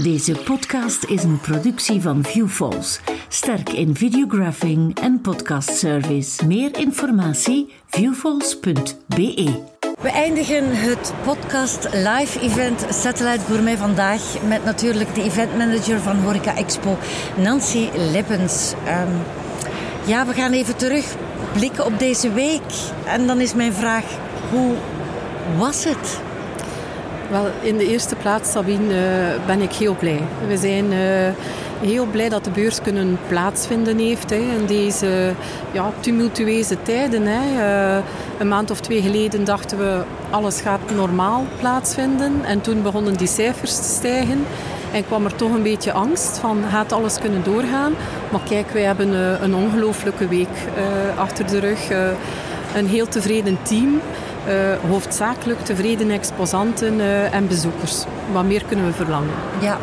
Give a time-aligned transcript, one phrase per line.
[0.00, 6.46] Deze podcast is een productie van Viewfalls, sterk in videographing en podcastservice.
[6.46, 9.62] Meer informatie viewfalls.be.
[10.00, 16.56] We eindigen het podcast live event Satellite Gourmet vandaag met natuurlijk de eventmanager van Horeca
[16.56, 16.98] Expo,
[17.36, 18.72] Nancy Lippens.
[18.86, 19.12] Ehm,
[20.06, 22.90] ja, we gaan even terugblikken op deze week.
[23.06, 24.04] En dan is mijn vraag,
[24.50, 24.74] hoe
[25.58, 26.20] was het?
[27.32, 30.20] Wel, in de eerste plaats, Sabine, uh, ben ik heel blij.
[30.46, 30.98] We zijn uh,
[31.80, 35.32] heel blij dat de beurs kunnen plaatsvinden heeft in deze
[35.70, 37.22] ja, tumultueuze tijden.
[37.22, 37.96] Uh,
[38.38, 42.44] een maand of twee geleden dachten we alles gaat normaal plaatsvinden.
[42.44, 44.44] En toen begonnen die cijfers te stijgen.
[44.92, 47.92] En kwam er toch een beetje angst van gaat alles kunnen doorgaan.
[48.30, 50.56] Maar kijk, wij hebben een ongelooflijke week
[51.16, 51.88] achter de rug.
[52.74, 54.00] een heel tevreden team.
[54.48, 58.04] Uh, hoofdzakelijk tevreden exposanten uh, en bezoekers.
[58.32, 59.30] Wat meer kunnen we verlangen.
[59.60, 59.78] Ja.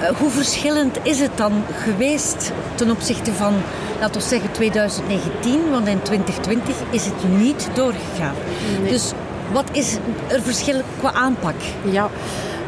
[0.00, 3.54] Uh, hoe verschillend is het dan geweest ten opzichte van,
[4.00, 5.70] laten we zeggen, 2019?
[5.70, 8.34] Want in 2020 is het niet doorgegaan.
[8.80, 8.90] Nee.
[8.90, 9.12] Dus
[9.52, 11.54] wat is er verschil qua aanpak?
[11.90, 12.10] Ja.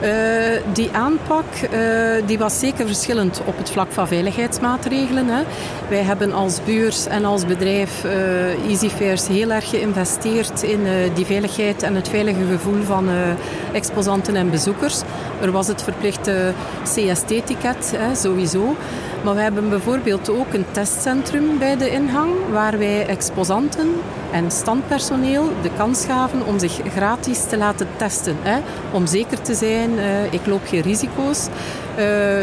[0.03, 0.09] Uh,
[0.73, 5.29] die aanpak uh, die was zeker verschillend op het vlak van veiligheidsmaatregelen.
[5.29, 5.43] Hè.
[5.89, 10.81] Wij hebben als beurs en als bedrijf uh, EasyFairs heel erg geïnvesteerd in
[11.15, 13.09] die veiligheid en het veilige gevoel van
[13.73, 15.03] exposanten en bezoekers.
[15.41, 18.77] Er was het verplichte CST-ticket sowieso.
[19.25, 23.89] Maar we hebben bijvoorbeeld ook een testcentrum bij de ingang waar wij exposanten
[24.33, 28.37] en standpersoneel de kans gaven om zich gratis te laten testen.
[28.43, 28.59] Hè,
[28.93, 31.47] om zeker te zijn, uh, ik loop geen risico's.
[31.47, 31.97] Uh,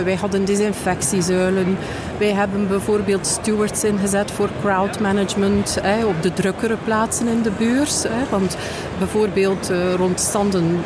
[0.03, 1.77] wij hadden desinfectiezuilen.
[2.17, 8.03] Wij hebben bijvoorbeeld stewards ingezet voor crowdmanagement hè, op de drukkere plaatsen in de beurs.
[8.03, 8.57] Hè, want
[8.97, 10.79] bijvoorbeeld uh, rond standen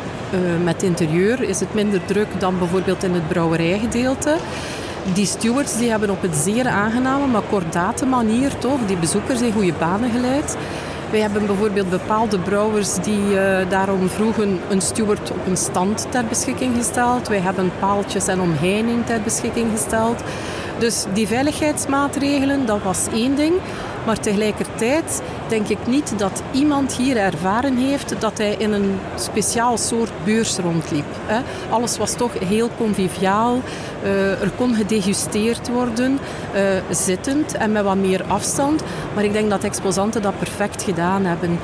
[0.64, 4.36] met interieur is het minder druk dan bijvoorbeeld in het brouwerijgedeelte
[5.12, 9.52] die stewards die hebben op een zeer aangename, maar kordate manier toch die bezoekers in
[9.52, 10.56] goede banen geleid.
[11.10, 16.24] Wij hebben bijvoorbeeld bepaalde brouwers die uh, daarom vroegen een steward op een stand ter
[16.24, 17.28] beschikking gesteld.
[17.28, 20.22] Wij hebben paaltjes en omheining ter beschikking gesteld.
[20.78, 23.52] Dus die veiligheidsmaatregelen, dat was één ding.
[24.06, 25.22] Maar tegelijkertijd
[25.54, 30.56] denk ik niet dat iemand hier ervaren heeft dat hij in een speciaal soort beurs
[30.56, 31.04] rondliep.
[31.70, 33.60] Alles was toch heel conviviaal.
[34.04, 36.18] Uh, er kon gedegusteerd worden,
[36.54, 36.60] uh,
[36.90, 38.82] zittend en met wat meer afstand.
[39.14, 41.58] Maar ik denk dat exposanten dat perfect gedaan hebben.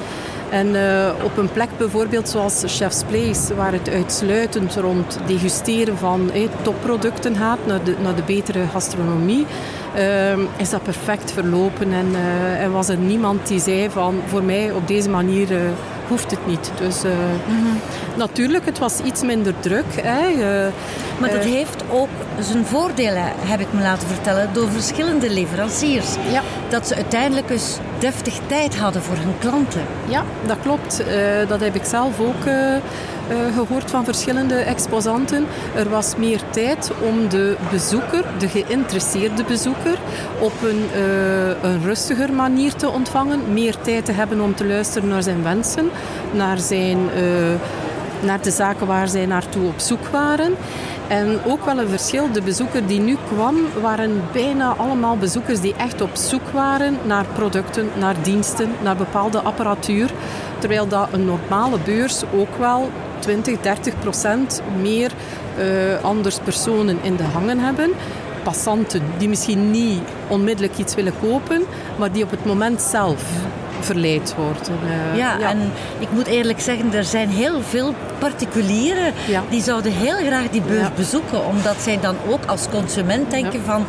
[0.51, 6.31] En uh, op een plek bijvoorbeeld zoals Chef's Place, waar het uitsluitend rond degusteren van
[6.33, 9.47] eh, topproducten gaat, naar naar de betere gastronomie,
[9.97, 11.93] uh, is dat perfect verlopen.
[11.93, 15.49] En, uh, en was er niemand die zei van voor mij op deze manier
[16.09, 16.71] hoeft het niet.
[16.79, 17.11] Dus mm
[17.47, 17.81] -hmm.
[18.17, 19.85] natuurlijk, het was iets minder druk.
[20.03, 20.35] Hè.
[21.19, 22.09] maar dat heeft ook
[22.41, 26.15] zijn voordelen, heb ik me laten vertellen, door verschillende leveranciers.
[26.31, 26.43] Ja.
[26.69, 29.83] Dat ze uiteindelijk dus deftig tijd hadden voor hun klanten.
[30.09, 31.01] Ja, dat klopt.
[31.01, 32.81] Uh, dat heb ik zelf ook uh, uh,
[33.55, 35.47] gehoord van verschillende exposanten.
[35.75, 39.99] Er was meer tijd om de bezoeker, de geïnteresseerde bezoeker,
[40.39, 41.03] op een,
[41.63, 43.53] een rustiger manier te ontvangen.
[43.53, 45.91] Meer tijd te hebben om te luisteren naar zijn wensen,
[46.33, 46.99] naar, zijn,
[48.23, 50.55] naar de zaken waar zij naartoe op zoek waren.
[51.09, 55.75] En ook wel een verschil, de bezoeker die nu kwam, waren bijna allemaal bezoekers die
[55.75, 60.11] echt op zoek waren naar producten, naar diensten, naar bepaalde apparatuur.
[60.59, 65.11] Terwijl dat een normale beurs ook wel 20, 30 procent meer
[65.59, 67.91] uh, anders personen in de hangen hebben.
[68.43, 71.63] Passanten die misschien niet onmiddellijk iets willen kopen,
[71.99, 73.23] maar die op het moment zelf
[73.85, 74.79] verleid worden.
[74.85, 79.43] Uh, ja, ja, en ik moet eerlijk zeggen, er zijn heel veel particulieren ja.
[79.51, 80.93] die zouden heel graag die beurs ja.
[80.97, 83.87] bezoeken, omdat zij dan ook als consument denken van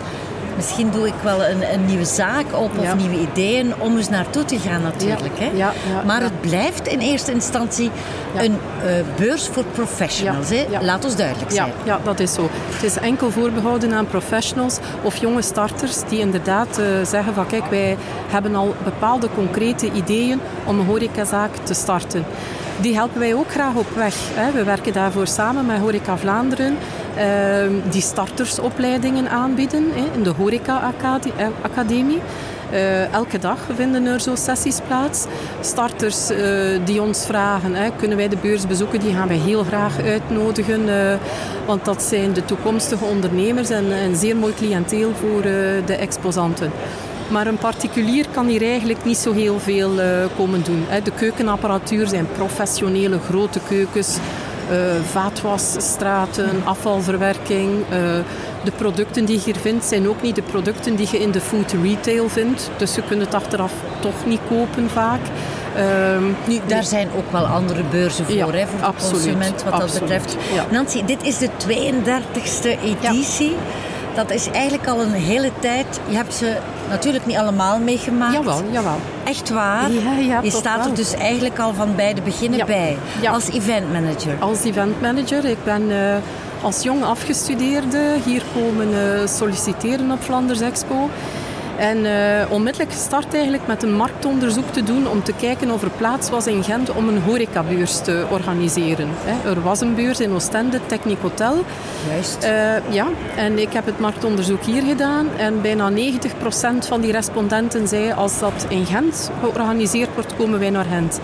[0.62, 2.94] misschien doe ik wel een, een nieuwe zaak op of ja.
[2.94, 5.38] nieuwe ideeën om eens naartoe te gaan natuurlijk.
[5.38, 5.46] Ja.
[5.46, 5.58] Hè?
[5.58, 5.74] Ja,
[6.06, 7.92] maar het blijft in eerste instantie
[8.36, 10.50] een uh, beurs voor professionals.
[10.50, 10.66] Hè?
[10.82, 11.72] Laat ons duidelijk zijn.
[11.84, 12.50] Ja, dat is zo.
[12.70, 17.66] Het is enkel voorbehouden aan professionals of jonge starters die inderdaad uh, zeggen van kijk,
[17.70, 17.98] wij
[18.28, 22.26] hebben al bepaalde concrete ideeën om een horecazaak te starten.
[22.82, 24.16] Die helpen wij ook graag op weg.
[24.54, 26.78] We werken daarvoor samen met Horeca Vlaanderen,
[27.18, 27.24] uh,
[27.90, 30.94] die startersopleidingen aanbieden in de Horeca
[31.62, 32.20] Academie.
[32.74, 35.26] Uh, elke dag vinden er zo sessies plaats.
[35.60, 36.38] Starters uh,
[36.86, 40.82] die ons vragen, hè, kunnen wij de beurs bezoeken, die gaan wij heel graag uitnodigen.
[41.66, 45.42] Want dat zijn de toekomstige ondernemers en een zeer mooi cliënteel voor
[45.86, 46.72] de exposanten.
[47.32, 50.06] Maar een particulier kan hier eigenlijk niet zo heel veel uh,
[50.38, 50.86] komen doen.
[51.04, 54.18] De keukenapparatuur zijn professionele grote keukens.
[55.12, 57.70] vaatwasstraten, afvalverwerking.
[58.64, 61.42] de producten die je hier vindt zijn ook niet de producten die je in de
[61.42, 62.70] food retail vindt.
[62.78, 65.20] Dus je kunt het achteraf toch niet kopen vaak.
[65.76, 70.00] Ehm, nu, daar zijn ook wel andere beurzen voor, hè, voor de consument wat dat
[70.00, 70.38] betreft.
[70.72, 73.56] Nancy, dit is de 32e editie.
[74.14, 76.00] Dat is eigenlijk al een hele tijd.
[76.08, 76.58] Je hebt ze
[76.90, 78.34] natuurlijk niet allemaal meegemaakt.
[78.34, 78.98] Jawel, jawel.
[79.24, 79.92] Echt waar?
[79.92, 82.98] Ja, ja, je staat er dus eigenlijk al van bij de beginnen bij.
[83.32, 84.36] Als event manager.
[84.40, 85.46] Als event manager.
[85.46, 86.16] Ik ben uh,
[86.62, 91.10] als jong afgestudeerde hier komen uh, solliciteren op Flanders Expo.
[91.82, 95.90] En uh, onmiddellijk gestart eigenlijk met een marktonderzoek te doen om te kijken of er
[95.90, 99.10] plaats was in Gent om een horecabeurs te organiseren.
[99.46, 101.64] Er was een beurs in Oostende, Technic Hotel.
[102.10, 102.44] Juist.
[102.44, 105.94] Uh, ja, en ik heb het marktonderzoek hier gedaan en bijna 90%
[106.80, 111.20] van die respondenten zei als dat in Gent georganiseerd wordt, komen wij naar Gent.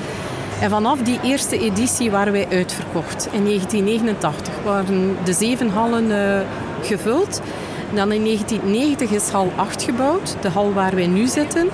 [0.62, 3.28] En vanaf die eerste editie waren wij uitverkocht.
[3.32, 6.40] In 1989 waren de zeven hallen uh,
[6.82, 7.42] gevuld.
[7.94, 11.70] Dan in 1990 is hal 8 gebouwd, de hal waar wij nu zitten.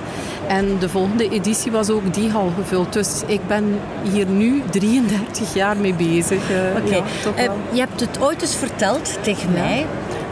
[0.48, 2.94] En de volgende editie was ook die hal gevuld.
[2.94, 3.80] Dus ik ben
[4.12, 6.51] hier nu 33 jaar mee bezig.
[6.51, 7.04] Uh, Oké.
[7.36, 9.86] Eh, je hebt het ooit eens verteld tegen mij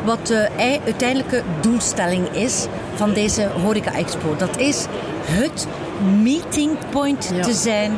[0.06, 0.50] wat de
[0.86, 4.36] uiteindelijke doelstelling is van deze Horeca Expo.
[4.38, 4.86] Dat is
[5.24, 5.68] het
[6.22, 7.98] meeting point te zijn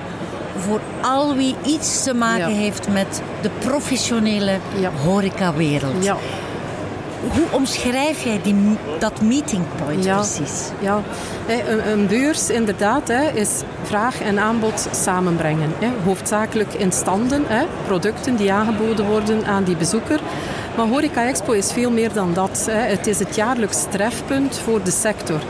[0.57, 4.91] voor al wie iets te maken heeft met de professionele ja.
[5.05, 6.03] horecawereld.
[7.31, 8.55] Hoe omschrijf jij die,
[8.99, 10.69] dat meeting point precies?
[10.79, 11.01] Ja,
[11.47, 15.71] een, een beurs inderdaad hè, is vraag en aanbod samenbrengen.
[15.79, 15.87] Hè.
[16.03, 20.19] Hoofdzakelijk in standen, hè, producten die aangeboden worden aan die bezoeker.
[20.77, 22.67] Maar Horeca Expo is veel meer dan dat.
[22.71, 22.89] Hè.
[22.89, 25.41] Het is het jaarlijks trefpunt voor de sector.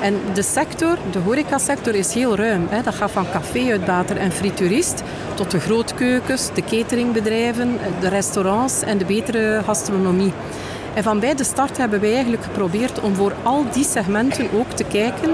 [0.00, 2.66] En de sector, de horecasector, is heel ruim.
[2.70, 2.82] Hè.
[2.82, 5.02] Dat gaat van café-uitbater en frituurist
[5.34, 10.32] tot de grootkeukens, de cateringbedrijven, de restaurants en de betere gastronomie.
[10.94, 14.70] En van bij de start hebben wij eigenlijk geprobeerd om voor al die segmenten ook
[14.70, 15.30] te kijken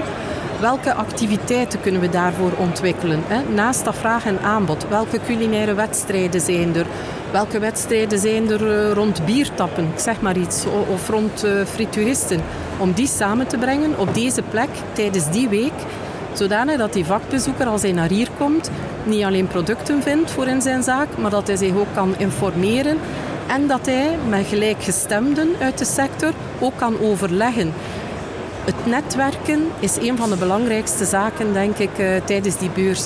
[0.61, 3.23] welke activiteiten kunnen we daarvoor ontwikkelen.
[3.53, 6.85] Naast dat vraag en aanbod, welke culinaire wedstrijden zijn er?
[7.31, 12.41] Welke wedstrijden zijn er eh, rond biertappen, zeg maar iets, of rond uh, frituuristen?
[12.77, 15.73] Om die samen te brengen op deze plek tijdens die week,
[16.33, 18.69] zodanig dat die vakbezoeker als hij naar hier komt
[19.03, 22.97] niet alleen producten vindt voor in zijn zaak, maar dat hij zich ook kan informeren
[23.51, 27.73] en dat hij met gelijkgestemden uit de sector ook kan overleggen.
[28.65, 33.05] Het netwerken is een van de belangrijkste zaken, denk ik, eh, tijdens die beurs.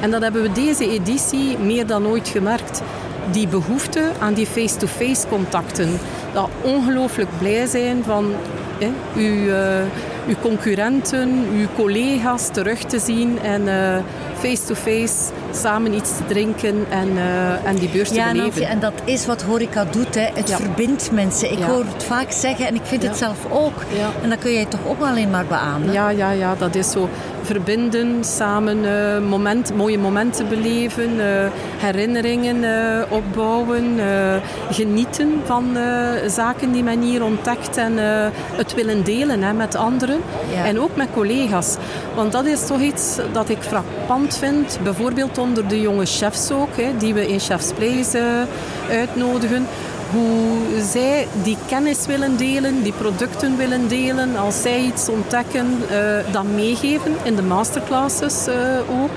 [0.00, 2.82] En dat hebben we deze editie meer dan ooit gemerkt.
[3.30, 5.98] Die behoefte aan die face-to-face contacten.
[6.32, 8.34] Dat ongelooflijk blij zijn van
[8.78, 9.80] eh, uw, uh,
[10.28, 14.02] uw concurrenten, uw collega's terug te zien en eh,
[14.44, 18.60] face-to-face samen iets te drinken en, uh, en die beurs te ja, beleven.
[18.60, 20.14] Nancy, en dat is wat horeca doet.
[20.14, 20.28] Hè.
[20.34, 21.52] Het verbindt mensen.
[21.52, 23.82] Ik hoor het vaak zeggen en ik vind het zelf ook.
[24.22, 25.92] En dat kun jij toch ook alleen maar beamen?
[25.92, 27.08] Ja, ja, ja, dat is zo.
[27.44, 31.24] Verbinden, samen uh, moment, mooie momenten beleven, uh,
[31.76, 32.64] herinneringen
[33.10, 33.98] opbouwen,
[34.70, 35.76] genieten van
[36.26, 37.92] zaken die men hier ontdekt en
[38.56, 40.20] het willen delen hè, met anderen.
[40.64, 41.76] En ook met collega's.
[42.14, 44.78] Want dat is toch iets dat ik frappant vind.
[44.82, 48.46] Bijvoorbeeld onder de jonge chefs ook, hè, die we in Chef's Place
[48.90, 49.66] uitnodigen
[50.14, 56.32] hoe zij die kennis willen delen, die producten willen delen, als zij iets ontdekken, uh,
[56.32, 58.54] dat meegeven in de masterclasses uh,
[59.02, 59.10] ook.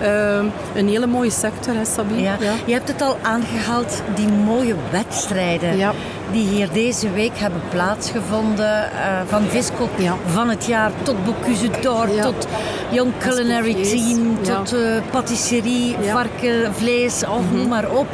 [0.00, 0.38] Ja.
[0.40, 2.20] Uh, een hele mooie sector, hè, Sabine?
[2.20, 2.36] Ja.
[2.40, 2.52] ja.
[2.64, 5.76] Je hebt het al aangehaald, die mooie wedstrijden.
[5.76, 5.92] Ja
[6.32, 8.90] die hier deze week hebben plaatsgevonden.
[8.92, 9.88] Uh, van Visco
[10.26, 12.46] van het jaar tot Bocuse d'Or, tot
[12.90, 18.06] Young Culinary Team, tot uh, patisserie, varken, vlees, of mm noem maar op.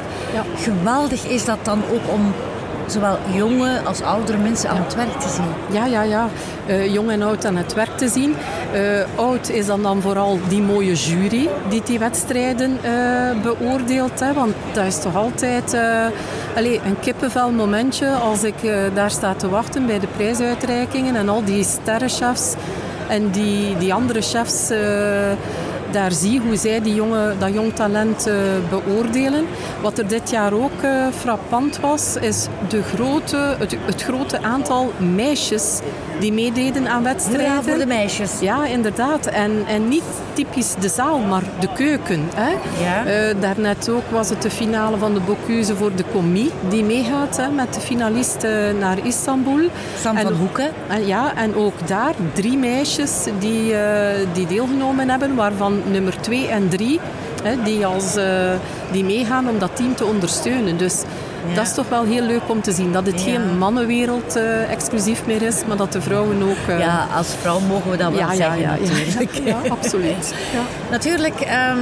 [0.56, 2.32] Geweldig is dat dan ook om
[2.86, 5.78] zowel jonge als oudere mensen aan het werk te zien.
[5.78, 6.28] Ja, ja, ja.
[6.66, 8.34] Uh, jong en oud aan het werk te zien.
[8.74, 14.20] Uh, oud is dan, dan vooral die mooie jury die die wedstrijden uh, beoordeelt.
[14.20, 15.76] Hè, want dat is toch altijd
[16.56, 18.54] allez, een kippenvel momentje als ik
[18.94, 22.54] daar sta te wachten bij de prijsuitreikingen en al die sterrenchefs
[23.08, 24.70] en die, die andere chefs
[25.92, 28.34] daar zie hoe zij die jonge, dat jong talent uh,
[28.70, 29.44] beoordelen.
[29.80, 34.92] Wat er dit jaar ook uh, frappant was, is de grote, het, het, grote aantal
[35.14, 35.80] meisjes
[36.20, 37.54] die meededen aan wedstrijden.
[37.54, 38.40] Ja, voor de meisjes.
[38.40, 39.26] Ja, inderdaad.
[39.26, 42.28] En, en niet typisch de zaal, maar de keuken.
[42.34, 42.50] Hè.
[42.84, 43.28] Ja.
[43.30, 47.36] Uh, daarnet ook was het de finale van de Bocuse voor de Commis, die meegaat
[47.36, 49.68] hè, met de finalisten naar Istanbul.
[50.00, 50.70] Sam van Hoeken.
[50.88, 53.74] En, ja, en ook daar drie meisjes die,
[54.32, 57.00] die deelgenomen hebben, waarvan nummer 2 en 3
[57.42, 58.24] hè, die, als, uh,
[58.90, 60.76] die meegaan om dat team te ondersteunen.
[60.76, 61.02] Dus
[61.54, 62.92] dat is toch wel heel leuk om te zien.
[62.92, 66.68] Dat het geen mannenwereld uh, exclusief meer is, maar dat de vrouwen ook...
[66.68, 66.78] Uh...
[66.78, 69.40] Ja, als vrouw mogen we dat wel ja, zeggen ja, natuurlijk.
[69.44, 70.34] Ja, absoluut.
[70.90, 71.40] Natuurlijk...
[71.40, 71.78] Um,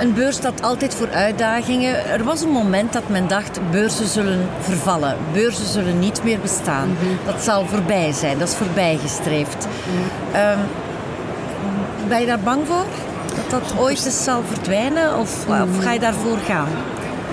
[0.00, 2.06] een beurs staat altijd voor uitdagingen.
[2.06, 5.16] Er was een moment dat men dacht, beurzen zullen vervallen.
[5.32, 6.88] Beurzen zullen niet meer bestaan.
[6.88, 7.26] Mhm.
[7.26, 9.66] Dat zal voorbij zijn, dat is voorbijgestreefd.
[9.66, 10.58] Mm um,
[12.08, 12.84] ben je daar bang voor?
[13.48, 15.18] Dat dat ooit eens zal verdwijnen?
[15.18, 16.68] Of, of ga je daarvoor gaan?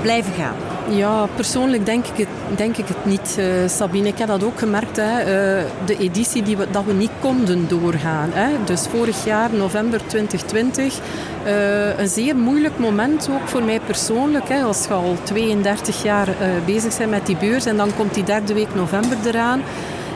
[0.01, 0.55] Blijven gaan?
[0.89, 4.07] Ja, persoonlijk denk ik het, denk ik het niet, uh, Sabine.
[4.07, 4.97] Ik heb dat ook gemerkt.
[4.97, 5.19] Hè.
[5.19, 8.29] Uh, de editie die we, dat we niet konden doorgaan.
[8.33, 8.47] Hè.
[8.65, 10.99] Dus vorig jaar, november 2020,
[11.45, 14.49] uh, eh, een zeer moeilijk moment ook voor mij persoonlijk.
[14.49, 14.61] Hè.
[14.61, 16.27] Als je al 32 jaar
[16.65, 19.61] bezig bent met die beurs en dan komt die derde week november eraan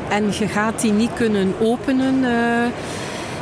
[0.09, 2.23] en je gaat die niet kunnen openen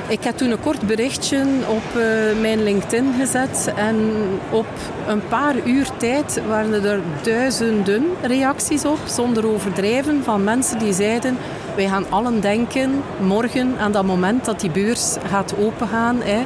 [0.10, 2.04] ik heb toen een kort berichtje op uh,
[2.42, 4.12] mijn LinkedIn gezet en
[4.52, 4.68] op
[5.08, 11.38] een paar uur tijd waren er duizenden reacties op, zonder overdrijven, van mensen die zeiden
[11.76, 16.22] wij gaan allen denken morgen aan dat moment dat die beurs gaat opengaan.
[16.22, 16.44] Hè.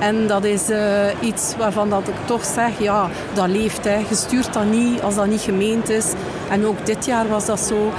[0.00, 3.84] En dat is uh, iets waarvan dat ik toch zeg, ja, dat leeft.
[3.84, 3.96] Hè.
[3.96, 6.12] Je stuurt dat niet als dat niet gemeend is.
[6.50, 7.92] En ook dit jaar was dat zo.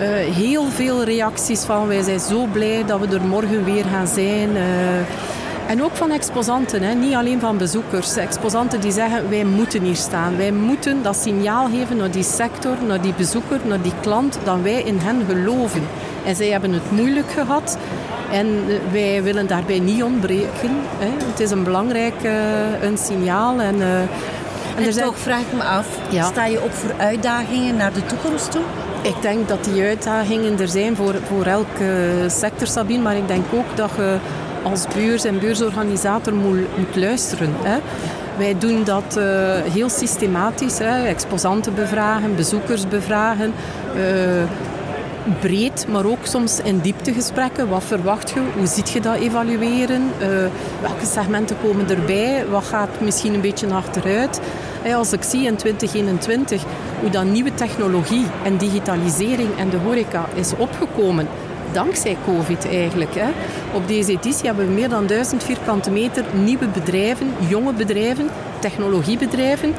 [0.00, 4.06] Uh, heel veel reacties van wij zijn zo blij dat we er morgen weer gaan
[4.06, 4.50] zijn.
[4.50, 4.98] Uh,
[5.68, 6.94] en ook van exposanten, hè.
[6.94, 8.16] niet alleen van bezoekers.
[8.16, 10.36] Exposanten die zeggen wij moeten hier staan.
[10.36, 14.60] Wij moeten dat signaal geven naar die sector, naar die bezoeker, naar die klant, dat
[14.62, 15.82] wij in hen geloven.
[16.24, 17.78] En zij hebben het moeilijk gehad.
[18.30, 20.70] En eh, wij willen daarbij niet ontbreken.
[20.98, 21.26] Hè.
[21.26, 23.60] Het is een belangrijk uh, een signaal.
[23.60, 24.08] En, en,
[24.76, 26.24] en toch vraag ik me af, ja.
[26.24, 28.62] sta je op voor uitdagingen naar de toekomst toe?
[29.02, 33.02] Ik denk dat die uitdagingen er zijn voor, voor elke sector, Sabine.
[33.02, 34.18] Maar ik denk ook dat je
[34.62, 37.54] als beurs en beursorganisator moet, luisteren.
[37.62, 37.78] Hè.
[38.38, 39.24] Wij doen dat uh,
[39.72, 40.78] heel systematisch.
[40.78, 41.06] Hè.
[41.06, 43.52] Exposanten bevragen, bezoekers bevragen.
[43.96, 44.02] Uh,
[45.40, 47.68] breed, maar ook soms in dieptegesprekken.
[47.68, 48.40] Wat verwacht je?
[48.56, 50.10] Hoe ziet je dat evalueren?
[50.20, 50.26] Uh,
[50.80, 52.44] welke segmenten komen erbij?
[52.50, 54.40] Wat gaat misschien een beetje achteruit?
[54.94, 56.62] Als ik zie in 2021
[57.00, 61.28] hoe dat nieuwe technologie en digitalisering en de horeca is opgekomen,
[61.72, 63.10] dankzij COVID eigenlijk.
[63.72, 68.28] Op deze editie hebben we meer dan 1000 vierkante meter nieuwe bedrijven, jonge bedrijven,
[68.58, 69.74] technologiebedrijven,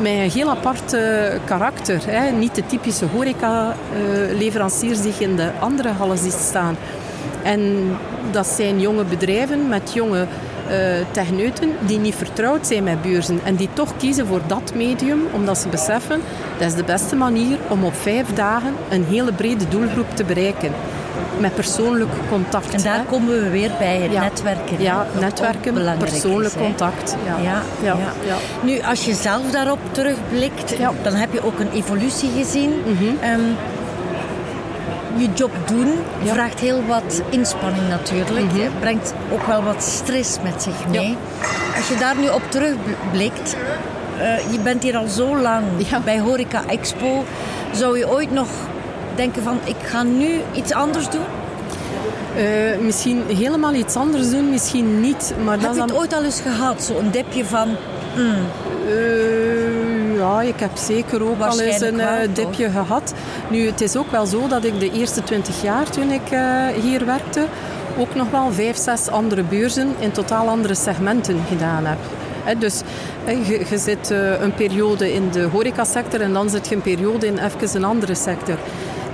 [0.00, 1.00] met een heel apart uh,
[1.44, 2.00] karakter.
[2.06, 2.30] Hè.
[2.30, 6.76] Niet de typische horeca-leveranciers die je in de andere hallen staan.
[7.42, 7.90] En
[8.30, 10.26] dat zijn jonge bedrijven met jonge
[10.70, 10.76] uh,
[11.10, 15.58] techneuten die niet vertrouwd zijn met beurzen en die toch kiezen voor dat medium omdat
[15.58, 16.20] ze beseffen
[16.58, 20.72] dat is de beste manier om op vijf dagen een hele brede doelgroep te bereiken.
[21.38, 22.74] Met persoonlijk contact.
[22.74, 24.80] En daar komen we weer bij het netwerken.
[24.80, 27.16] Ja, netwerken, persoonlijk contact.
[27.24, 27.38] Ja.
[27.42, 27.96] Ja, ja.
[28.26, 28.36] ja.
[28.62, 32.72] Nu, als je zelf daarop terugblikt, dan heb je ook een evolutie gezien.
[32.86, 33.56] Mm
[35.16, 35.92] je job doen
[36.24, 38.52] vraagt heel wat inspanning natuurlijk.
[38.52, 41.16] Mm Brengt ook wel wat stress met zich mee.
[41.76, 43.56] Als je daar nu op terugblikt,
[44.18, 45.64] uh, je bent hier al zo lang
[46.04, 47.24] bij Horeca Expo.
[47.72, 48.48] Zou je ooit nog
[49.14, 51.24] denken van ik ga nu iets anders doen?
[52.36, 55.34] Uh, misschien helemaal iets anders doen, misschien niet.
[55.44, 56.82] Maar Heb dat je het ooit al eens gehad?
[56.82, 57.68] Zo'n dipje van...
[58.16, 58.34] Mm.
[58.88, 59.83] Uh,
[60.24, 63.14] ja, ik heb zeker ook al eens een uh, dipje gehad.
[63.50, 66.22] Nu, het is ook wel zo dat ik de eerste twintig jaar toen ik
[66.82, 67.46] hier werkte...
[67.98, 71.98] ook nog wel vijf, zes andere beurzen in totaal andere segmenten gedaan heb.
[72.60, 72.80] dus
[73.26, 77.38] je, je zit een periode in de horecasector en dan zit je een periode in
[77.38, 78.56] even een andere sector.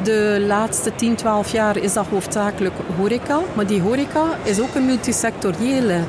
[0.02, 3.40] De laatste 10, 12 jaar is dat hoofdzakelijk horeca.
[3.54, 6.00] Maar die horeca is ook een multisectoriële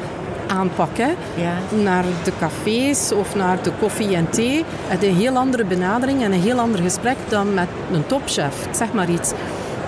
[0.52, 0.98] aanpak.
[0.98, 1.10] Hè?
[1.36, 1.54] Ja.
[1.84, 4.66] Naar de cafés of naar de koffie en thee.
[4.88, 8.68] Het een heel andere benadering en een heel ander gesprek dan met een topchef.
[8.72, 9.32] zeg maar iets.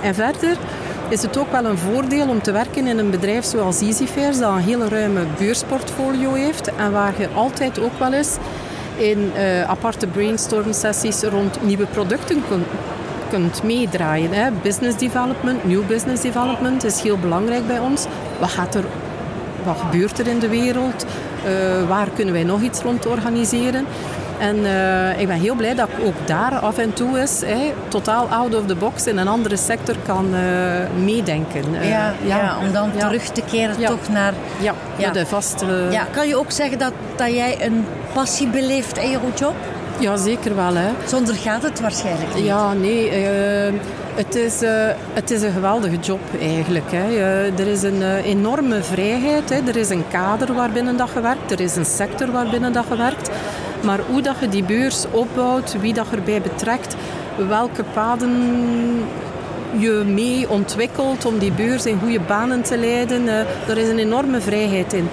[0.02, 0.58] En verder
[1.10, 4.50] is het ook wel een voordeel om te werken in een bedrijf zoals EasyFairs, dat
[4.50, 8.38] een hele ruime beursportfolio heeft en waar je altijd ook wel eens
[8.96, 12.66] in uh, aparte brainstorm sessies rond nieuwe producten kunt
[13.30, 14.32] kunt meedraaien.
[14.32, 14.52] Hè.
[14.52, 18.06] Business development, new business development is heel belangrijk bij ons.
[18.40, 18.84] Wat, gaat er,
[19.64, 21.06] wat gebeurt er in de wereld?
[21.46, 23.86] Uh, waar kunnen wij nog iets rond organiseren?
[24.40, 27.42] En uh, ik ben heel blij dat ik ook daar af en toe is,
[27.88, 30.40] totaal out of the box in een andere sector kan uh,
[31.04, 31.64] meedenken.
[31.74, 33.08] Uh, ja, ja, ja, om dan ja.
[33.08, 34.34] terug te keren toch naar...
[34.60, 35.12] Ja, ja.
[35.12, 35.88] de vaste...
[35.92, 39.56] Ja, kan je ook zeggen dat, dat jij een passie beleeft in je job?
[40.00, 40.76] Ja, zeker wel.
[40.76, 40.90] Hè.
[41.06, 42.46] Zonder gaat het waarschijnlijk niet.
[42.46, 43.12] Ja, nee.
[44.16, 44.70] Het is, uh,
[45.14, 46.92] het is een geweldige job eigenlijk.
[46.92, 47.18] Hè.
[47.58, 49.50] Er is een uh, enorme vrijheid.
[49.50, 49.60] Hè.
[49.68, 51.52] Er is een kader waarbinnen dat je werkt.
[51.52, 53.30] Er is een sector waarbinnen dat je werkt.
[53.84, 56.96] Maar hoe dat je die beurs opbouwt, wie dat erbij betrekt,
[57.48, 58.32] welke paden
[59.78, 63.28] je mee ontwikkelt om die beurs in goede banen te leiden,
[63.68, 65.10] er is een enorme vrijheid in.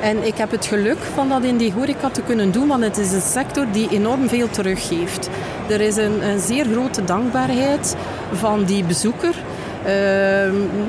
[0.00, 2.98] En ik heb het geluk van dat in die horeca te kunnen doen, want het
[2.98, 5.30] is een sector die enorm veel teruggeeft.
[5.68, 7.96] Er is een, een zeer grote dankbaarheid
[8.32, 9.34] van die bezoeker.
[9.86, 9.92] Uh,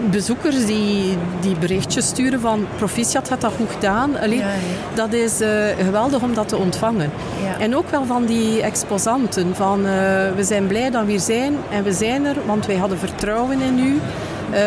[0.09, 4.19] bezoekers die, die berichtjes sturen van proficiat had dat goed gedaan.
[4.19, 4.53] Allee, ja, ja.
[4.93, 5.47] Dat is uh,
[5.83, 7.11] geweldig om dat te ontvangen.
[7.43, 7.63] Ja.
[7.63, 9.55] En ook wel van die exposanten.
[9.55, 9.91] Van uh,
[10.35, 13.61] we zijn blij dat we hier zijn en we zijn er, want wij hadden vertrouwen
[13.61, 13.93] in u.
[13.93, 14.59] Uh,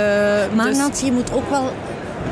[0.54, 0.76] maar dus...
[0.76, 1.72] Nancy, je moet ook wel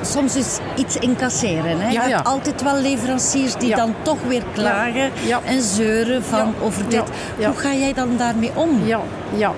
[0.02, 1.80] soms is iets incasseren.
[1.80, 1.90] Hè?
[1.90, 5.11] Je hebt altijd wel leveranciers die dan toch weer klagen
[5.45, 7.04] en zeuren van over dit.
[7.37, 8.80] Hoe ga jij dan daarmee om?
[8.85, 9.00] Ja,
[9.37, 9.52] ja.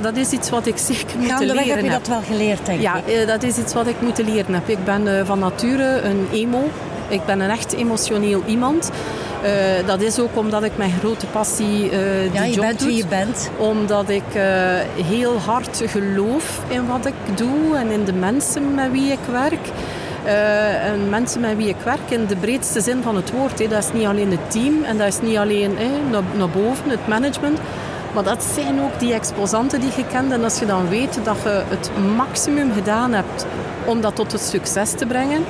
[0.00, 2.96] Dat is iets wat ik zeker moet leren heb je dat wel geleerd, denk ja,
[2.96, 3.02] ik.
[3.06, 4.68] Ja, eh, dat is iets wat ik moet leren heb.
[4.68, 6.70] Ik ben eh, van nature een emo.
[7.08, 8.90] Ik ben een echt emotioneel iemand.
[9.44, 12.84] Uh, dat is ook omdat ik mijn grote passie uh, die ja, je job bent
[12.84, 13.50] wie je bent.
[13.56, 14.42] Omdat ik uh,
[15.04, 19.68] heel hard geloof in wat ik doe en in de mensen met wie ik werk.
[20.84, 23.70] en mensen met wie ik werk in de breedste zin van het woord.
[23.70, 25.76] Dat is niet alleen het team en dat is niet alleen
[26.36, 27.58] naar boven, het management.
[28.16, 30.32] Maar dat zijn ook die exposanten die je kent.
[30.32, 33.46] En als je dan weet dat je het maximum gedaan hebt
[33.84, 35.44] om dat tot het succes te brengen.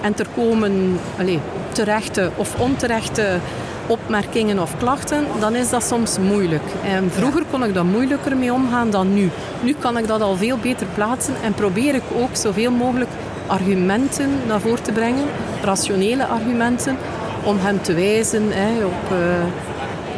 [0.00, 1.38] En er komen allez,
[1.72, 3.38] terechte of onterechte
[3.86, 6.62] opmerkingen of klachten, dan is dat soms moeilijk.
[6.84, 9.30] En vroeger kon ik daar moeilijker mee omgaan dan nu.
[9.60, 13.10] Nu kan ik dat al veel beter plaatsen en probeer ik ook zoveel mogelijk
[13.46, 15.24] argumenten naar voren te brengen,
[15.62, 16.96] rationele argumenten,
[17.44, 19.18] om hem te wijzen hè, op, uh,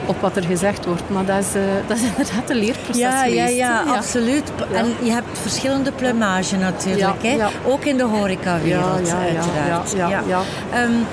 [0.07, 1.03] op wat er gezegd wordt.
[1.11, 3.37] Maar dat is, uh, dat is inderdaad een leerproces ja, geweest.
[3.37, 4.43] Ja, ja, ja, absoluut.
[4.73, 7.23] En je hebt verschillende plumage natuurlijk.
[7.23, 7.47] hè?
[7.65, 9.93] Ook in de horecawereld, ja, uiteraard.
[9.97, 10.41] Ja, ja, ja.
[10.83, 11.07] Um,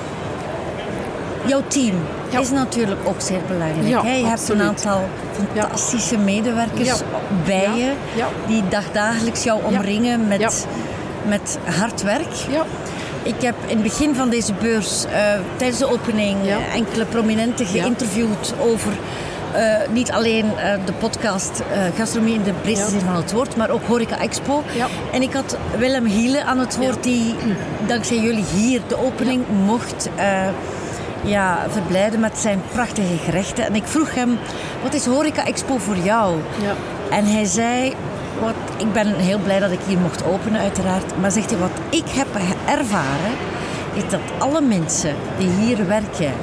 [1.46, 1.96] jouw team
[2.40, 4.04] is natuurlijk ook zeer belangrijk.
[4.04, 4.16] hè?
[4.16, 5.10] Je hebt een aantal
[5.54, 7.02] fantastische medewerkers
[7.46, 7.92] bij je...
[8.48, 10.68] die dagdagelijks jou omringen met,
[11.28, 12.34] met hard werk.
[13.24, 15.12] Ik heb in het begin van deze beurs, uh,
[15.56, 18.92] tijdens de opening, uh, enkele prominenten geïnterviewd over
[19.56, 20.46] uh, niet alleen
[20.86, 21.62] de podcast
[21.96, 24.64] Gastronomie in de breedste zin van het woord, maar ook Horeca Expo.
[25.12, 27.36] En ik had Willem Hiele aan het woord, die
[27.88, 30.10] dankzij jullie hier de opening mocht
[31.24, 33.66] ja, verblijden met zijn prachtige gerechten.
[33.66, 34.40] En ik vroeg hem,
[34.84, 36.36] wat is Horeca Expo voor jou?
[36.62, 36.74] Ja.
[37.16, 37.94] En hij zei,
[38.40, 41.20] wat, ik ben heel blij dat ik hier mocht openen uiteraard.
[41.20, 42.28] Maar zegt hij, wat ik heb
[42.66, 43.34] ervaren,
[43.94, 46.34] is dat alle mensen die hier werken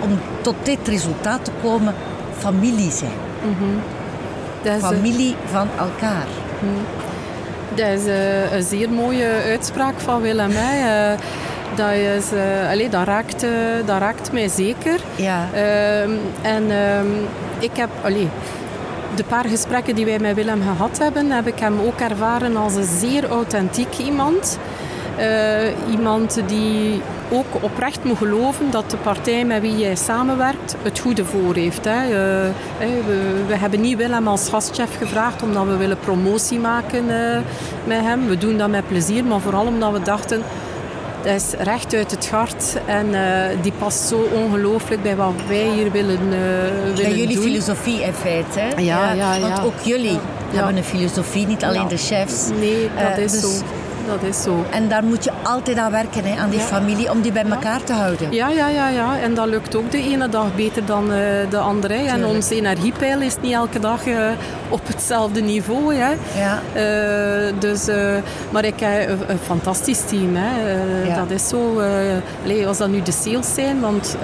[0.00, 1.94] om tot dit resultaat te komen,
[2.38, 3.18] familie zijn.
[3.42, 3.80] Mm
[4.80, 6.26] familie van elkaar.
[6.58, 6.72] Mhm.
[7.74, 10.50] Dat is uh, een zeer mooie uitspraak van Willem.
[10.52, 11.10] Hè.
[11.12, 11.18] Uh,
[11.74, 13.46] dat, is, uh, allez, dat, raakt,
[13.84, 15.00] dat raakt mij zeker.
[15.16, 15.48] Ja.
[15.52, 16.10] Ehm,
[16.42, 17.06] en ehm,
[17.58, 17.88] ik heb...
[18.02, 18.26] Allez,
[19.16, 22.74] de paar gesprekken die wij met Willem gehad hebben, heb ik hem ook ervaren als
[22.74, 24.58] een zeer authentiek iemand.
[25.18, 30.98] Uh, iemand die ook oprecht moet geloven dat de partij met wie jij samenwerkt het
[30.98, 31.84] goede voor heeft.
[31.84, 32.04] Hè.
[32.04, 37.04] Uh, we, we, hebben niet Willem als gastchef gevraagd omdat we willen promotie maken
[37.84, 38.26] met hem.
[38.26, 40.42] We doen dat met plezier, maar vooral omdat we dachten
[41.24, 45.68] dat is recht uit het hart en uh, die past zo ongelooflijk bij wat wij
[45.74, 47.44] hier willen, uh, willen bij jullie doen.
[47.44, 48.60] filosofie in feite.
[48.60, 48.68] Hè?
[48.80, 50.18] Ja, ja, ja, Want ook jullie
[50.52, 52.48] hebben een filosofie, niet alleen de chefs.
[52.58, 53.64] Nee, dat uh, is dus zo
[54.06, 54.64] dat is zo.
[54.70, 57.82] En daar moet je altijd aan werken, hè, aan die familie, om die bij elkaar
[57.84, 58.32] te houden.
[58.32, 59.18] Ja, ja, ja, ja.
[59.18, 61.16] En dat lukt ook de ene dag beter dan uh,
[61.50, 61.94] de andere.
[61.94, 62.06] Hè.
[62.06, 64.28] En ons energiepeil is niet elke dag uh,
[64.68, 65.94] op hetzelfde niveau.
[65.94, 66.10] Hè.
[66.38, 66.60] Ja.
[66.76, 67.88] Uh, dus,
[68.50, 70.36] maar ik heb een, een fantastisch team.
[70.36, 70.72] Hè.
[71.08, 71.16] Ja.
[71.16, 71.82] Dat is zo.
[72.44, 74.16] Allee, als dat nu de sales zijn, want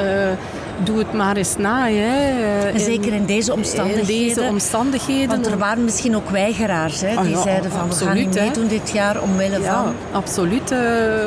[0.84, 1.88] doe het maar eens na.
[1.88, 2.78] Hè.
[2.78, 4.14] Zeker in deze omstandigheden.
[4.14, 5.28] In deze omstandigheden.
[5.28, 8.34] Want er waren misschien ook weigeraars hè, die ah, zeiden van absoluut, we gaan niet
[8.34, 9.94] meedoen dit jaar omwille ja, van...
[10.12, 10.78] absoluut uh,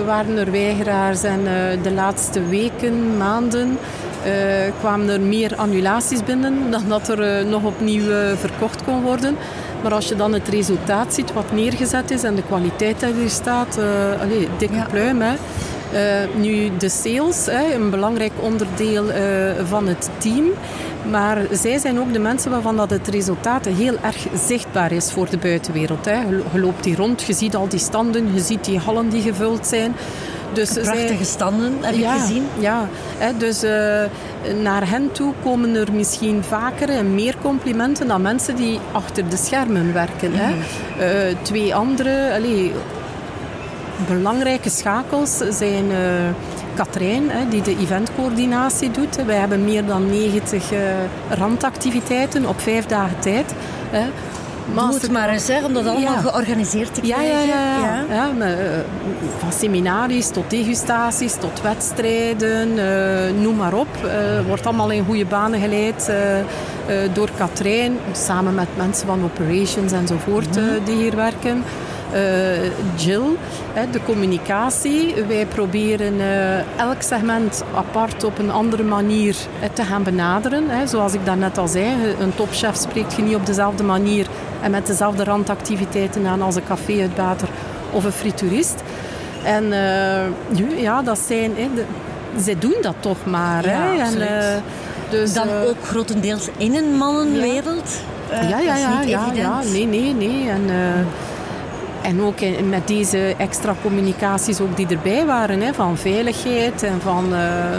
[0.06, 1.24] waren er weigeraars.
[1.24, 3.78] En uh, de laatste weken, maanden
[4.26, 4.32] uh,
[4.80, 9.36] kwamen er meer annulaties binnen dan dat er nog opnieuw verkocht kon worden.
[9.84, 13.30] Maar als je dan het resultaat ziet wat neergezet is en de kwaliteit die er
[13.30, 13.78] staat,
[14.22, 14.88] allez, dikke ja.
[14.90, 15.22] pluim.
[15.22, 15.34] Hè.
[15.94, 16.00] Uh,
[16.42, 19.16] nu de sales, een belangrijk onderdeel uh,
[19.66, 20.46] van het team.
[21.10, 25.30] Maar zij zijn ook de mensen waarvan dat het resultaat heel erg zichtbaar is voor
[25.30, 26.06] de buitenwereld.
[26.06, 26.22] Hè.
[26.22, 29.68] Je loopt hier rond, je ziet al die standen, je ziet die hallen die gevuld
[29.68, 29.96] zijn.
[30.54, 32.46] Dus Prachtige zij, standen, heb ja, ik gezien.
[32.60, 33.72] Ja, hè, dus uh,
[34.62, 39.38] naar hen toe komen er misschien vaker en meer complimenten dan mensen die achter de
[39.38, 40.32] schermen werken.
[40.32, 40.46] Mm -hmm.
[40.46, 40.54] hè.
[40.54, 41.30] Mhm.
[41.30, 42.72] Uh, twee andere allez,
[44.08, 45.86] belangrijke schakels zijn...
[45.92, 45.98] Uh,
[46.76, 49.26] Katrijn, die de eventcoördinatie doet.
[49.26, 50.72] Wij hebben meer dan 90
[51.30, 53.54] randactiviteiten op vijf dagen tijd.
[54.72, 57.48] Doe het maar eens, hè, om dat allemaal georganiseerd te krijgen.
[57.48, 58.32] Ja, ja, ja.
[58.40, 58.48] ja.
[58.48, 58.80] uh,
[59.38, 63.88] van seminaries tot degustaties, tot wedstrijden, uh, noem maar op.
[64.06, 64.12] Uh,
[64.48, 66.12] wordt allemaal in goede banen geleid
[67.14, 71.64] door Katrijn, samen met mensen van operations enzovoort mm die hier werken.
[72.96, 73.24] Jill,
[73.92, 75.14] de communicatie.
[75.28, 76.14] Wij proberen
[76.78, 79.36] elk segment apart op een andere manier
[79.74, 80.88] te gaan benaderen.
[80.88, 81.86] Zoals ik daarnet al zei,
[82.20, 84.28] een topchef spreekt je niet op dezelfde manier
[84.62, 87.48] en met dezelfde randactiviteiten aan als een caféuitbater
[87.92, 88.84] of een frituurist.
[89.44, 89.68] En
[90.48, 91.52] nu, ja, dat zijn...
[91.56, 91.84] Hè, de,
[92.38, 93.66] zij doen dat toch maar.
[93.66, 93.98] Ja, hè.
[93.98, 94.62] En,
[95.10, 98.00] dus, Dan ook grotendeels in een mannenwereld.
[98.32, 98.76] Ja, ja, ja.
[98.76, 100.50] ja, ja, ja, Nee, nee, nee.
[100.50, 100.70] En,
[102.04, 107.02] en ook in, met deze extra communicaties ook die erbij waren, hè, van veiligheid en
[107.02, 107.26] van,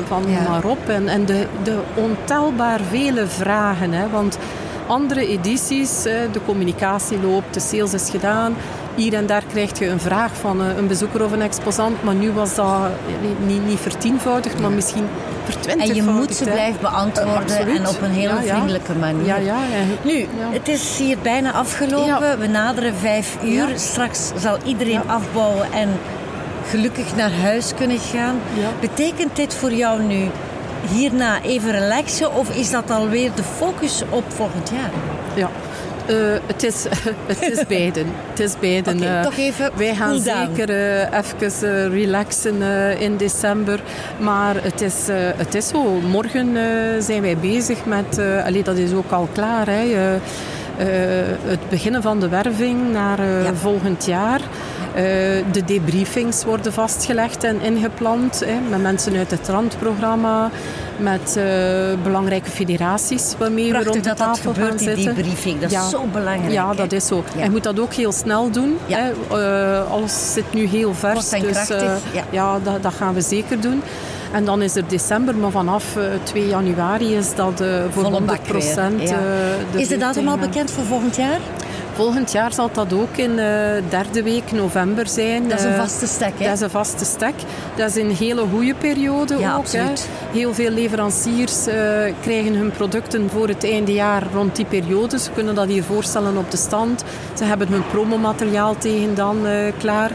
[0.06, 0.48] van ja.
[0.48, 0.88] maar op.
[0.88, 3.92] En, en de, de ontelbaar vele vragen.
[3.92, 4.38] Hè, want
[4.86, 8.54] andere edities, de communicatie loopt, de sales is gedaan.
[8.94, 12.14] Hier en daar krijg je een vraag van eh, een bezoeker of een exposant, maar
[12.14, 12.88] nu was dat
[13.46, 15.06] niet, niet vertienvoudigd, maar misschien
[15.78, 19.26] En je moet ze blijven beantwoorden en op een hele vriendelijke manier.
[19.26, 19.58] Ja, ja,
[20.02, 22.38] nu, het is hier bijna afgelopen.
[22.38, 23.68] We naderen vijf uur.
[23.74, 25.88] Straks zal iedereen afbouwen en
[26.68, 28.40] gelukkig naar huis kunnen gaan.
[28.80, 30.30] Betekent dit voor jou nu
[30.90, 34.90] hierna even relaxen of is dat alweer de focus op volgend jaar?
[35.34, 35.50] Ja,
[36.08, 36.84] uh, het, is,
[37.32, 38.06] het is beiden.
[38.30, 38.96] Het is beiden.
[38.96, 42.62] Okay, uh, toch even wij gaan zeker uh, even relaxen
[42.98, 43.80] in december.
[44.18, 45.82] Maar het is, het is zo.
[46.00, 46.56] Morgen
[47.02, 48.18] zijn wij bezig met...
[48.44, 49.66] allee, dat is ook al klaar.
[49.66, 50.18] Hè,
[51.44, 53.54] het beginnen van de werving naar ja.
[53.54, 54.40] volgend jaar.
[55.52, 60.50] De debriefings worden vastgelegd en ingepland hè, met mensen uit het randprogramma,
[60.98, 61.44] met uh,
[62.02, 64.96] belangrijke federaties waarmee Prachtig we rond de dat tafel dat gebeurt, zitten.
[64.96, 65.60] die debriefing.
[65.60, 65.84] Dat ja.
[65.84, 66.52] is zo belangrijk.
[66.52, 66.76] Ja, hè?
[66.76, 67.24] dat is zo.
[67.34, 67.38] Ja.
[67.38, 68.78] En je moet dat ook heel snel doen.
[68.86, 68.98] Ja.
[68.98, 69.12] Hè.
[69.82, 71.32] Uh, alles zit nu heel vers.
[71.32, 72.24] En dus krachtig, ja.
[72.30, 73.82] ja dat, dat gaan we zeker doen.
[74.32, 78.10] En dan is er december, maar vanaf uh, 2 januari is dat uh, voor Volle
[78.10, 79.08] 100 bak weer, procent.
[79.08, 79.18] ja.
[79.72, 81.40] de Is de datum al bekend voor volgend jaar?
[81.94, 85.48] Volgend jaar zal dat ook in de derde week november zijn.
[85.48, 86.44] Dat is een Eh, vaste stek, hè?
[86.44, 87.34] Dat is een vaste stek.
[87.76, 89.58] Dat is een hele goede periode Ja, ook.
[89.58, 90.06] absoluut.
[90.08, 90.38] Hè.
[90.38, 91.74] Heel veel leveranciers eh,
[92.22, 95.18] krijgen hun producten voor het einde jaar rond die periode.
[95.18, 97.04] Ze kunnen dat hier voorstellen op de stand.
[97.34, 100.10] Ze hebben hun promomateriaal tegen dan eh, klaar.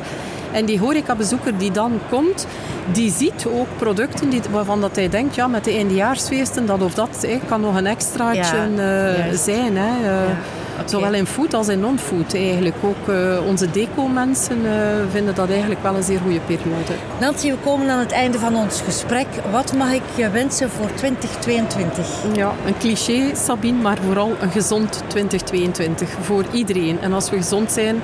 [0.52, 2.48] En die horecabezoeker die dan komt,
[2.92, 6.94] die ziet ook producten die, waarvan dat hij denkt, ja, met de eindejaarsfeesten, dat of
[6.94, 9.78] dat hè, kan nog een extraatje Ja, eh, zijn.
[9.78, 10.08] Hè.
[10.26, 10.30] Eh,
[10.86, 12.76] Zowel in food als in non-food eigenlijk.
[12.82, 14.72] Ook eh, onze deco-mensen eh,
[15.12, 16.94] vinden dat eigenlijk wel een zeer goede periode.
[17.20, 19.28] Nancy, we komen aan het einde van ons gesprek.
[19.52, 22.08] Wat mag ik je wensen voor 2022?
[22.34, 27.00] Ja, een cliché, Sabine, maar vooral een gezond 2022 voor iedereen.
[27.02, 28.02] En als we gezond zijn,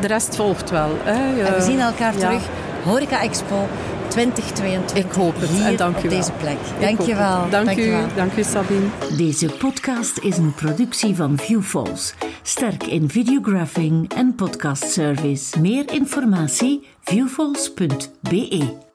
[0.00, 0.90] de rest volgt wel.
[1.02, 1.12] Hè.
[1.12, 2.18] En we Eh, zien elkaar ja.
[2.18, 2.42] terug.
[2.84, 3.68] Horeca Expo
[4.16, 4.96] 2022.
[4.96, 5.48] Ik hoop het.
[5.50, 6.10] Hier En dank u op wel.
[6.18, 6.56] deze plek.
[6.80, 7.50] Dank je wel.
[7.50, 8.06] Dank, Dank je u, wel.
[8.16, 8.86] dank u, Sabine.
[9.16, 12.14] Deze podcast is een productie van Viewfalls.
[12.42, 15.60] Sterk in videographing en podcastservice.
[15.60, 18.85] Meer informatie viewfalls.be